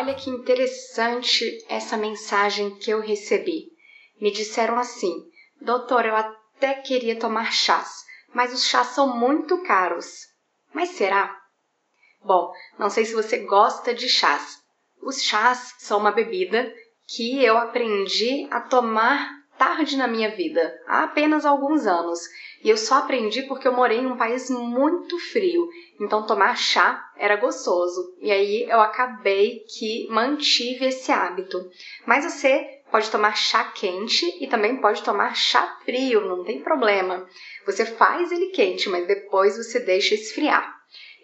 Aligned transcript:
Olha 0.00 0.14
que 0.14 0.30
interessante 0.30 1.62
essa 1.68 1.94
mensagem 1.94 2.74
que 2.76 2.90
eu 2.90 3.02
recebi. 3.02 3.66
Me 4.18 4.30
disseram 4.30 4.78
assim: 4.78 5.12
Doutor, 5.60 6.06
eu 6.06 6.16
até 6.16 6.72
queria 6.76 7.18
tomar 7.18 7.52
chás, 7.52 8.02
mas 8.32 8.50
os 8.54 8.64
chás 8.64 8.86
são 8.86 9.18
muito 9.18 9.62
caros. 9.62 10.06
Mas 10.72 10.88
será? 10.92 11.38
Bom, 12.24 12.50
não 12.78 12.88
sei 12.88 13.04
se 13.04 13.12
você 13.12 13.40
gosta 13.40 13.92
de 13.92 14.08
chás. 14.08 14.62
Os 15.02 15.20
chás 15.20 15.74
são 15.80 15.98
uma 15.98 16.12
bebida 16.12 16.74
que 17.06 17.44
eu 17.44 17.58
aprendi 17.58 18.48
a 18.50 18.58
tomar 18.58 19.28
tarde 19.60 19.94
na 19.98 20.08
minha 20.08 20.30
vida, 20.30 20.74
há 20.86 21.04
apenas 21.04 21.44
alguns 21.44 21.86
anos. 21.86 22.18
E 22.64 22.70
eu 22.70 22.78
só 22.78 22.94
aprendi 22.94 23.42
porque 23.42 23.68
eu 23.68 23.74
morei 23.74 23.98
em 23.98 24.06
um 24.06 24.16
país 24.16 24.48
muito 24.48 25.18
frio, 25.18 25.68
então 26.00 26.24
tomar 26.24 26.56
chá 26.56 27.10
era 27.14 27.36
gostoso. 27.36 28.16
E 28.22 28.32
aí 28.32 28.62
eu 28.62 28.80
acabei 28.80 29.62
que 29.68 30.08
mantive 30.08 30.86
esse 30.86 31.12
hábito. 31.12 31.58
Mas 32.06 32.24
você 32.24 32.80
pode 32.90 33.10
tomar 33.10 33.36
chá 33.36 33.64
quente 33.64 34.24
e 34.42 34.46
também 34.46 34.80
pode 34.80 35.02
tomar 35.02 35.36
chá 35.36 35.78
frio, 35.84 36.22
não 36.22 36.42
tem 36.42 36.62
problema. 36.62 37.28
Você 37.66 37.84
faz 37.84 38.32
ele 38.32 38.46
quente, 38.46 38.88
mas 38.88 39.06
depois 39.06 39.58
você 39.58 39.78
deixa 39.78 40.14
esfriar. 40.14 40.74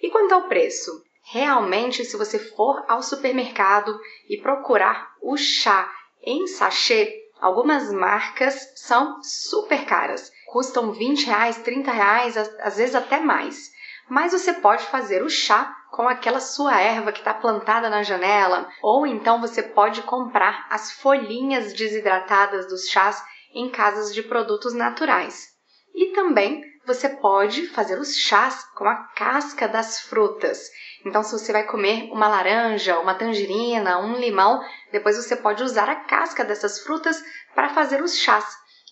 E 0.03 0.11
quanto 0.11 0.35
ao 0.35 0.47
preço? 0.47 0.91
Realmente, 1.33 2.05
se 2.05 2.19
você 2.19 2.39
for 2.39 2.85
ao 2.87 3.03
supermercado 3.03 3.99
e 4.29 4.37
procurar 4.37 5.15
o 5.23 5.39
chá 5.39 5.91
em 6.23 6.47
sachê, 6.47 7.26
algumas 7.41 7.93
marcas 7.93 8.73
são 8.77 9.23
super 9.23 9.85
caras. 9.85 10.31
Custam 10.53 10.93
20 10.93 11.27
reais, 11.27 11.59
30 11.59 11.91
reais, 11.91 12.37
às 12.37 12.77
vezes 12.77 12.95
até 12.95 13.21
mais. 13.21 13.71
Mas 14.09 14.33
você 14.33 14.53
pode 14.53 14.85
fazer 14.85 15.23
o 15.23 15.29
chá 15.29 15.75
com 15.91 16.09
aquela 16.09 16.41
sua 16.41 16.79
erva 16.81 17.13
que 17.13 17.19
está 17.19 17.35
plantada 17.35 17.89
na 17.89 18.03
janela, 18.03 18.69
ou 18.83 19.07
então 19.07 19.41
você 19.41 19.63
pode 19.63 20.03
comprar 20.03 20.67
as 20.71 20.93
folhinhas 20.93 21.73
desidratadas 21.73 22.69
dos 22.69 22.89
chás 22.89 23.23
em 23.55 23.71
casas 23.71 24.15
de 24.15 24.23
produtos 24.23 24.75
naturais. 24.75 25.49
E 25.95 26.13
também 26.13 26.63
você 26.87 27.09
pode 27.09 27.67
fazer 27.69 27.99
os 27.99 28.17
chás 28.17 28.63
com 28.75 28.85
a 28.85 28.95
casca 28.95 29.67
das 29.67 30.01
frutas. 30.01 30.71
Então, 31.05 31.23
se 31.23 31.33
você 31.33 31.53
vai 31.53 31.65
comer 31.65 32.09
uma 32.13 32.29
laranja, 32.29 32.99
uma 33.01 33.15
tangerina, 33.15 33.99
um 33.99 34.17
limão, 34.17 34.63
depois 34.93 35.17
você 35.17 35.35
pode 35.35 35.63
usar 35.63 35.89
a 35.89 35.97
casca 35.97 36.45
dessas 36.45 36.81
frutas 36.81 37.21
para 37.55 37.71
fazer 37.71 38.01
os 38.01 38.17
chás. 38.17 38.45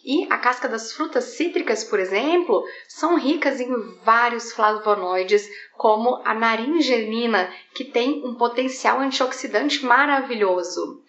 E 0.04 0.30
a 0.30 0.36
casca 0.36 0.68
das 0.68 0.92
frutas 0.92 1.24
cítricas, 1.36 1.82
por 1.84 1.98
exemplo, 1.98 2.62
são 2.88 3.16
ricas 3.16 3.58
em 3.58 3.70
vários 4.04 4.52
flavonoides, 4.52 5.48
como 5.78 6.20
a 6.26 6.34
naringelina, 6.34 7.50
que 7.74 7.84
tem 7.84 8.22
um 8.26 8.34
potencial 8.34 9.00
antioxidante 9.00 9.84
maravilhoso. 9.84 11.02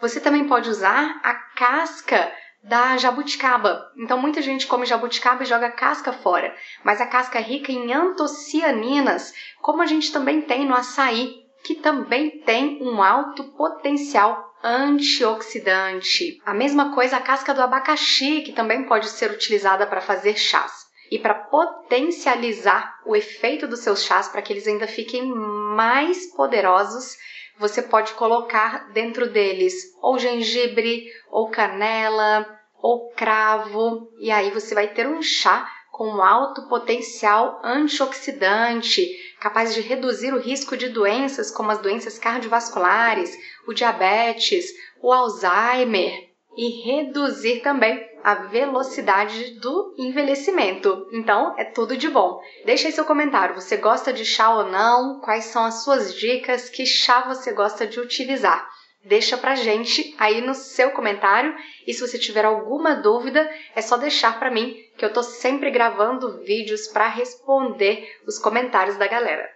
Você 0.00 0.20
também 0.20 0.46
pode 0.46 0.68
usar 0.68 1.20
a 1.22 1.32
casca 1.32 2.30
da 2.64 2.96
jabuticaba. 2.96 3.92
Então 3.96 4.18
muita 4.18 4.40
gente 4.40 4.66
come 4.66 4.86
jabuticaba 4.86 5.42
e 5.42 5.46
joga 5.46 5.70
casca 5.70 6.12
fora, 6.12 6.54
mas 6.82 7.00
a 7.00 7.06
casca 7.06 7.38
é 7.38 7.42
rica 7.42 7.70
em 7.70 7.92
antocianinas, 7.92 9.32
como 9.60 9.82
a 9.82 9.86
gente 9.86 10.10
também 10.12 10.40
tem 10.40 10.66
no 10.66 10.74
açaí, 10.74 11.44
que 11.62 11.74
também 11.74 12.40
tem 12.40 12.82
um 12.82 13.02
alto 13.02 13.44
potencial 13.52 14.52
antioxidante. 14.62 16.40
A 16.44 16.54
mesma 16.54 16.94
coisa 16.94 17.18
a 17.18 17.20
casca 17.20 17.52
do 17.52 17.60
abacaxi, 17.60 18.40
que 18.40 18.52
também 18.52 18.84
pode 18.84 19.08
ser 19.08 19.30
utilizada 19.30 19.86
para 19.86 20.00
fazer 20.00 20.36
chás. 20.36 20.84
E 21.10 21.18
para 21.18 21.34
potencializar 21.34 22.98
o 23.04 23.14
efeito 23.14 23.68
dos 23.68 23.80
seus 23.80 24.02
chás, 24.02 24.26
para 24.26 24.40
que 24.40 24.52
eles 24.52 24.66
ainda 24.66 24.86
fiquem 24.86 25.26
mais 25.26 26.34
poderosos, 26.34 27.16
você 27.58 27.82
pode 27.82 28.14
colocar 28.14 28.92
dentro 28.92 29.30
deles 29.30 29.74
ou 30.02 30.18
gengibre, 30.18 31.06
ou 31.30 31.48
canela, 31.50 32.46
ou 32.82 33.10
cravo, 33.10 34.10
e 34.18 34.30
aí 34.30 34.50
você 34.50 34.74
vai 34.74 34.88
ter 34.88 35.06
um 35.06 35.22
chá 35.22 35.70
com 35.90 36.20
alto 36.20 36.68
potencial 36.68 37.60
antioxidante, 37.62 39.08
capaz 39.40 39.72
de 39.72 39.80
reduzir 39.80 40.34
o 40.34 40.40
risco 40.40 40.76
de 40.76 40.88
doenças 40.88 41.50
como 41.50 41.70
as 41.70 41.78
doenças 41.78 42.18
cardiovasculares, 42.18 43.36
o 43.66 43.72
diabetes, 43.72 44.66
o 45.00 45.12
Alzheimer 45.12 46.33
e 46.56 46.82
reduzir 46.82 47.60
também 47.60 48.08
a 48.22 48.34
velocidade 48.34 49.58
do 49.60 49.94
envelhecimento. 49.98 51.06
Então, 51.12 51.54
é 51.58 51.64
tudo 51.64 51.96
de 51.96 52.08
bom. 52.08 52.40
Deixe 52.64 52.86
aí 52.86 52.92
seu 52.92 53.04
comentário. 53.04 53.54
Você 53.54 53.76
gosta 53.76 54.12
de 54.12 54.24
chá 54.24 54.54
ou 54.54 54.64
não? 54.64 55.20
Quais 55.20 55.44
são 55.44 55.64
as 55.64 55.84
suas 55.84 56.14
dicas? 56.14 56.70
Que 56.70 56.86
chá 56.86 57.22
você 57.22 57.52
gosta 57.52 57.86
de 57.86 58.00
utilizar? 58.00 58.66
Deixa 59.04 59.36
pra 59.36 59.54
gente 59.54 60.14
aí 60.18 60.40
no 60.40 60.54
seu 60.54 60.90
comentário 60.92 61.54
e 61.86 61.92
se 61.92 62.00
você 62.00 62.18
tiver 62.18 62.46
alguma 62.46 62.94
dúvida, 62.94 63.46
é 63.76 63.82
só 63.82 63.98
deixar 63.98 64.38
para 64.38 64.50
mim, 64.50 64.74
que 64.96 65.04
eu 65.04 65.12
tô 65.12 65.22
sempre 65.22 65.70
gravando 65.70 66.42
vídeos 66.42 66.88
para 66.88 67.08
responder 67.08 68.08
os 68.26 68.38
comentários 68.38 68.96
da 68.96 69.06
galera. 69.06 69.46